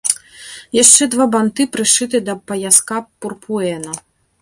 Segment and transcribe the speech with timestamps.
[0.83, 3.91] Яшчэ два банты прышыты да паяска пурпуэна.